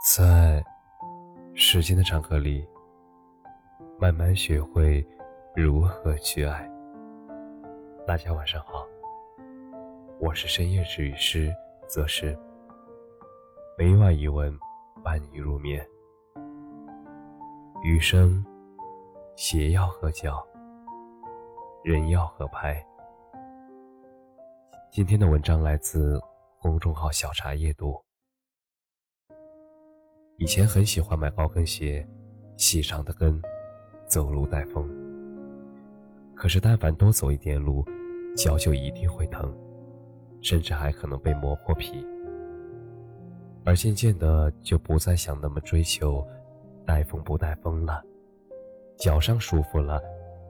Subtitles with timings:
[0.00, 0.64] 在
[1.54, 2.64] 时间的长河里，
[3.98, 5.04] 慢慢学会
[5.56, 6.70] 如何去爱。
[8.06, 8.86] 大家晚上好，
[10.20, 11.52] 我是深夜治愈师
[11.88, 12.38] 则是
[13.76, 14.56] 每晚一文
[15.02, 15.84] 伴你入眠。
[17.82, 18.44] 余生，
[19.34, 20.46] 鞋要合脚，
[21.82, 22.80] 人要合拍。
[24.92, 26.20] 今天的文章来自
[26.62, 28.00] 公众号小茶夜读。
[30.38, 32.06] 以前很喜欢买高跟鞋，
[32.56, 33.42] 细长的跟，
[34.06, 34.88] 走路带风。
[36.32, 37.84] 可是但凡多走一点路，
[38.36, 39.52] 脚就一定会疼，
[40.40, 42.06] 甚至还可能被磨破皮。
[43.64, 46.24] 而渐渐的就不再想那么追求
[46.86, 48.00] 带风不带风了，
[48.96, 50.00] 脚上舒服了，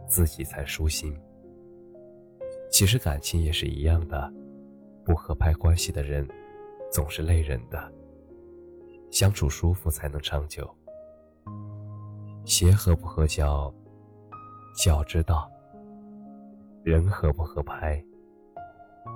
[0.06, 1.18] 自己才舒心。
[2.70, 4.30] 其实感情也是一样的，
[5.02, 6.28] 不合拍关系的人，
[6.92, 7.90] 总是累人的。
[9.10, 10.68] 相处舒服才能长久。
[12.44, 13.72] 鞋合不合脚，
[14.76, 15.48] 脚知道；
[16.82, 18.02] 人合不合拍，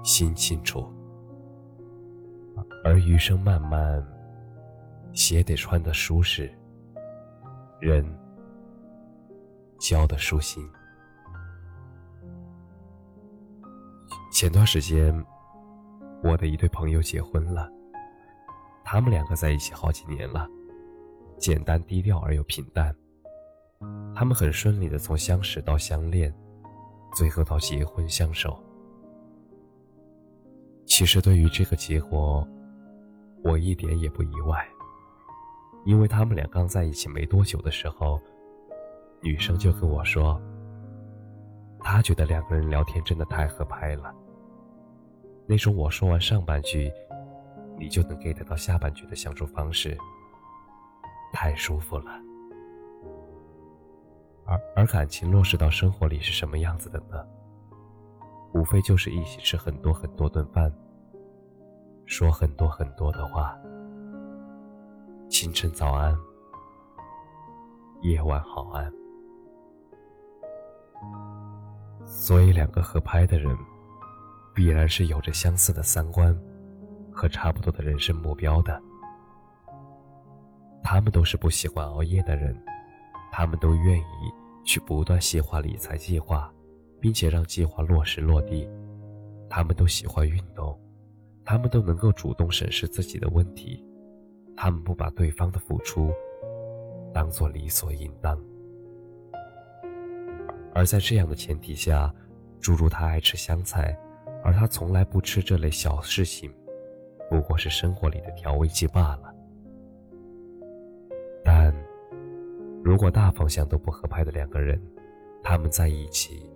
[0.05, 0.87] 心清楚。
[2.85, 4.05] 而余生漫漫，
[5.13, 6.53] 鞋得穿得舒适，
[7.81, 8.05] 人
[9.79, 10.69] 交得舒心。
[14.33, 15.15] 前段时间，
[16.23, 17.71] 我的一对朋友结婚了。
[18.93, 20.47] 他们两个在一起好几年了，
[21.39, 22.95] 简单低调而又平淡。
[24.15, 26.31] 他们很顺利的从相识到相恋，
[27.15, 28.55] 最后到结婚相守。
[30.85, 32.47] 其实对于这个结果，
[33.43, 34.63] 我一点也不意外，
[35.87, 38.21] 因为他们俩刚在一起没多久的时候，
[39.23, 40.39] 女生就跟我说，
[41.81, 44.15] 她觉得两个人聊天真的太合拍了。
[45.47, 46.93] 那种我说完上半句。
[47.83, 49.99] 你就能 get 到下半句的相处方式，
[51.33, 52.13] 太舒服了。
[54.47, 57.27] 而而感情落实到生活里是什么样子的呢？
[58.55, 60.73] 无非就是一起吃很多很多顿饭，
[62.07, 63.59] 说很多很多的话，
[65.29, 66.17] 清晨早安，
[68.03, 68.93] 夜晚好安。
[72.07, 73.59] 所以，两个合拍的人，
[74.55, 76.33] 必然是有着相似的三观。
[77.13, 78.81] 和差不多的人生目标的，
[80.83, 82.57] 他们都是不喜欢熬夜的人，
[83.31, 84.03] 他们都愿意
[84.65, 86.53] 去不断细化理财计划，
[87.01, 88.69] 并且让计划落实落地。
[89.49, 90.79] 他们都喜欢运动，
[91.45, 93.85] 他们都能够主动审视自己的问题，
[94.57, 96.11] 他们不把对方的付出
[97.13, 98.41] 当做理所应当。
[100.75, 102.11] 而在这样的前提下，
[102.61, 103.95] 诸如他爱吃香菜，
[104.43, 106.51] 而他从来不吃这类小事情。
[107.33, 109.35] 不过是生活里的调味剂罢了。
[111.43, 111.75] 但，
[112.85, 114.79] 如果大方向都不合拍的两个人，
[115.43, 116.47] 他们在一起，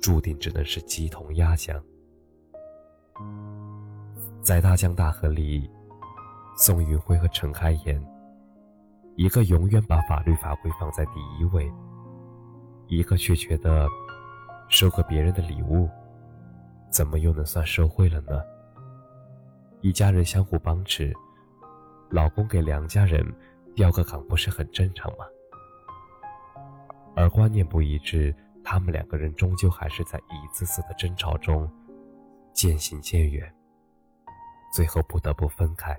[0.00, 1.82] 注定只能是鸡同鸭讲。
[4.40, 5.68] 在大江大河里，
[6.56, 8.00] 宋云辉和陈开颜，
[9.16, 11.68] 一个永远把法律法规放在第一位，
[12.86, 13.88] 一个却觉得，
[14.68, 15.88] 收个别人的礼物，
[16.88, 18.40] 怎么又能算受贿了呢？
[19.82, 21.12] 一家人相互帮持，
[22.10, 23.24] 老公给梁家人
[23.74, 25.24] 调个岗，不是很正常吗？
[27.16, 31.70] 而观念不一致，他们两个人终究还是在一次次的争吵中
[32.52, 33.50] 渐行渐远，
[34.74, 35.98] 最后不得不分开。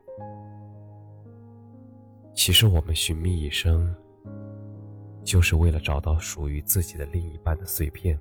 [2.33, 3.93] 其实我们寻觅一生，
[5.23, 8.17] 就是为了找到属于自己的另一半的碎片。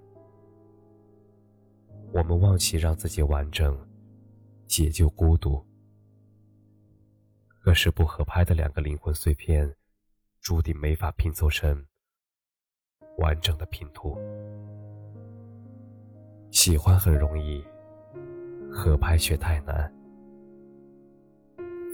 [2.12, 3.78] 我们忘记让自己完整。
[4.70, 5.66] 解救孤独，
[7.58, 9.74] 可是不合拍的两个灵魂碎片，
[10.40, 11.84] 注定没法拼凑成
[13.18, 14.16] 完整的拼图。
[16.52, 17.64] 喜欢很容易，
[18.70, 19.92] 合拍却太难。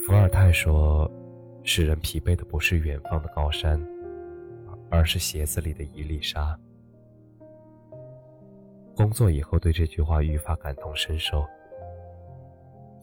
[0.07, 1.11] 伏尔泰说
[1.65, 3.83] ：“使人疲惫的不是远方的高山，
[4.91, 6.55] 而是鞋子里的一粒沙。”
[8.95, 11.43] 工作以后，对这句话愈发感同身受。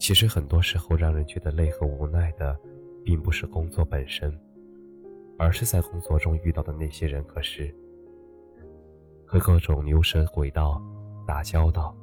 [0.04, 2.54] 其实很多时候，让人觉得累和无奈的，
[3.02, 4.38] 并不是工作本身，
[5.38, 7.74] 而是在工作中遇到的那些人和事，
[9.24, 10.78] 和各种牛蛇鬼道
[11.26, 11.96] 打交道，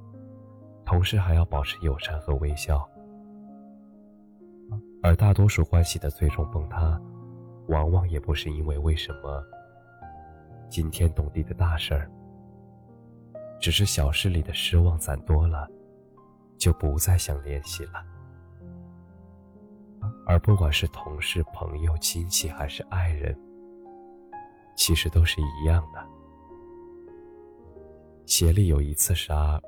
[0.83, 2.89] 同时还要保持友善和微笑。
[5.03, 6.99] 而大多数关系的最终崩塌，
[7.67, 9.45] 往往也不是因为为什么
[10.71, 12.09] 惊天动地的大事儿，
[13.59, 15.69] 只是小事里的失望攒多了。
[16.61, 17.93] 就不再想联系了。
[20.27, 23.35] 而不管是同事、朋友、亲戚还是爱人，
[24.75, 25.99] 其实都是一样的。
[28.27, 29.59] 鞋里有一次沙，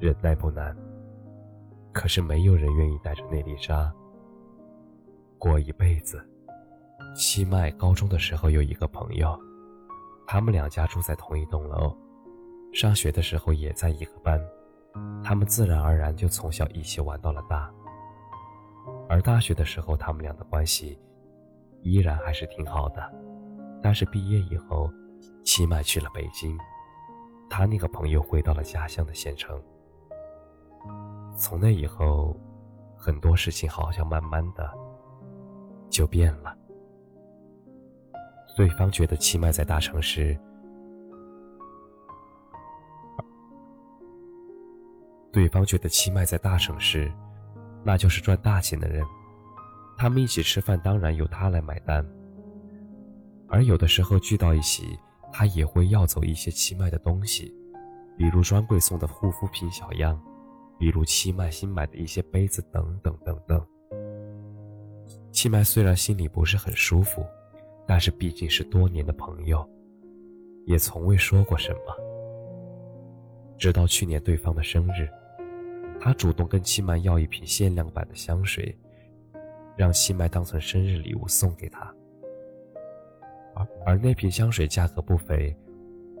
[0.00, 0.76] 忍耐不难，
[1.92, 3.94] 可是没有人愿意带着那粒沙
[5.38, 6.20] 过一辈子。
[7.14, 9.38] 七麦高中的时候有一个朋友，
[10.26, 11.96] 他们两家住在同一栋楼，
[12.72, 14.44] 上学的时候也在一个班，
[15.22, 17.72] 他们自然而然就从小一起玩到了大。
[19.08, 20.98] 而大学的时候，他们俩的关系
[21.82, 23.12] 依然还是挺好的。
[23.82, 24.90] 但是毕业以后，
[25.44, 26.58] 七麦去了北京，
[27.48, 29.60] 他那个朋友回到了家乡的县城。
[31.36, 32.36] 从那以后，
[32.96, 34.68] 很多事情好像慢慢的
[35.88, 36.54] 就变了。
[38.56, 40.36] 对方觉得七麦在大城市，
[45.32, 47.12] 对方觉得七麦在大城市。
[47.84, 49.04] 那就是赚大钱的人，
[49.96, 52.06] 他们一起吃饭，当然由他来买单。
[53.48, 54.98] 而有的时候聚到一起，
[55.32, 57.54] 他也会要走一些七麦的东西，
[58.16, 60.20] 比如专柜送的护肤品小样，
[60.78, 63.64] 比如七麦新买的一些杯子等等等等。
[65.30, 67.24] 七麦虽然心里不是很舒服，
[67.86, 69.66] 但是毕竟是多年的朋友，
[70.66, 71.96] 也从未说过什么。
[73.58, 75.08] 直到去年对方的生日。
[76.00, 78.72] 他主动跟七麦要一瓶限量版的香水，
[79.76, 81.92] 让七麦当成生日礼物送给他。
[83.54, 85.52] 而而那瓶香水价格不菲，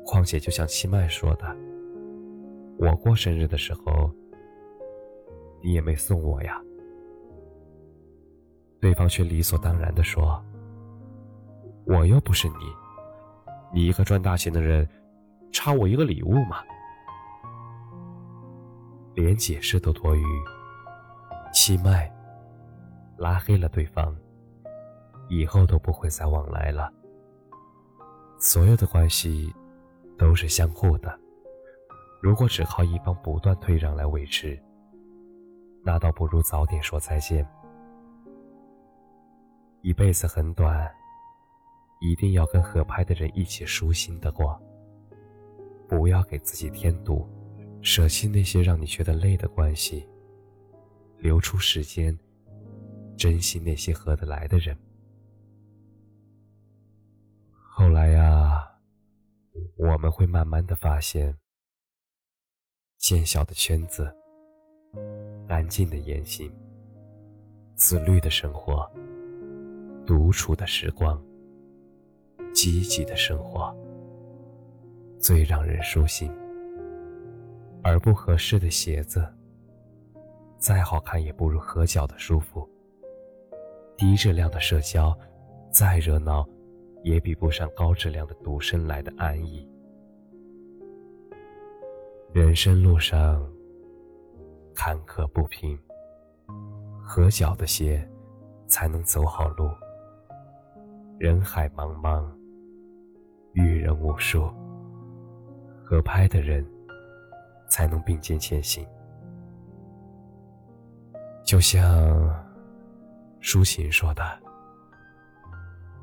[0.04, 1.56] 况且就像七麦说的，
[2.76, 4.10] 我过生日的时候，
[5.62, 6.60] 你也没送我呀。
[8.80, 10.44] 对方却理所当然的说
[11.86, 12.54] ：“我又不是你，
[13.72, 14.88] 你一个赚大钱的人，
[15.52, 16.64] 差我一个礼物吗？”
[19.20, 20.24] 连解释都多余，
[21.52, 22.08] 气麦
[23.16, 24.16] 拉黑了对方，
[25.28, 26.88] 以后都不会再往来了。
[28.38, 29.52] 所有的关系
[30.16, 31.18] 都是相互的，
[32.22, 34.56] 如果只靠一方不断退让来维持，
[35.82, 37.44] 那倒不如早点说再见。
[39.82, 40.88] 一辈子很短，
[42.00, 44.56] 一定要跟合拍的人一起舒心的过，
[45.88, 47.28] 不要给自己添堵。
[47.80, 50.06] 舍弃那些让你觉得累的关系，
[51.18, 52.16] 留出时间，
[53.16, 54.76] 珍惜那些合得来的人。
[57.52, 58.68] 后来呀，
[59.76, 61.36] 我们会慢慢的发现，
[62.98, 64.12] 渐小的圈子，
[65.48, 66.52] 安静的言行，
[67.76, 68.90] 自律的生活，
[70.04, 71.22] 独处的时光，
[72.52, 73.72] 积极的生活，
[75.20, 76.28] 最让人舒心。
[77.88, 79.26] 而不合适的鞋子，
[80.58, 82.68] 再好看也不如合脚的舒服。
[83.96, 85.18] 低质量的社交，
[85.70, 86.46] 再热闹，
[87.02, 89.66] 也比不上高质量的独身来的安逸。
[92.30, 93.50] 人生路上
[94.74, 95.76] 坎坷不平，
[97.02, 98.06] 合脚的鞋
[98.66, 99.70] 才能走好路。
[101.18, 102.30] 人海茫茫，
[103.54, 104.52] 遇人无数，
[105.82, 106.62] 合拍的人。
[107.68, 108.86] 才能并肩前行。
[111.44, 111.84] 就像
[113.40, 114.22] 抒情说的：“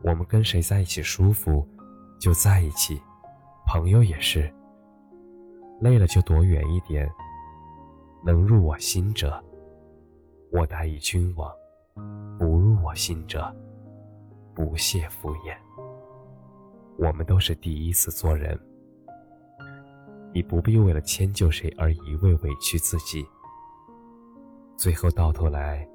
[0.04, 1.68] 我们跟谁在一起舒服，
[2.20, 3.00] 就在一起。
[3.68, 4.52] 朋友也是，
[5.82, 7.10] 累了就躲远一点。
[8.24, 9.44] 能入我心者，
[10.52, 11.52] 我待以君王；
[12.40, 13.56] 不入我心者，
[14.56, 15.56] 不屑敷衍。
[16.98, 18.60] 我们都是第一次做人。”
[20.36, 23.26] 你不必为了迁就谁而一味委屈自己，
[24.76, 25.88] 最后到头来，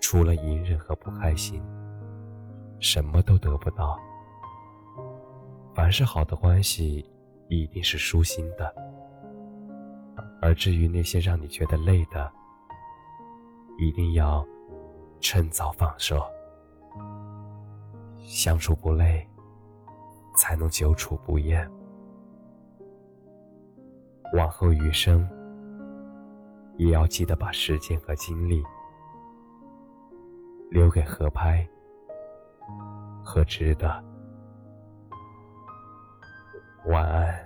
[0.00, 1.62] 除了隐忍和不开心，
[2.80, 3.96] 什么都得不到。
[5.72, 7.08] 凡是好的关系，
[7.48, 8.74] 一定是舒心的，
[10.42, 12.28] 而至于那些让你觉得累的，
[13.78, 14.44] 一定要
[15.20, 16.20] 趁早放手。
[18.18, 19.24] 相处不累，
[20.36, 21.70] 才能久处不厌。
[24.32, 25.26] 往后余生，
[26.76, 28.62] 也要记得把时间和精力
[30.70, 31.66] 留给合拍
[33.24, 34.04] 和值得。
[36.86, 37.45] 晚安。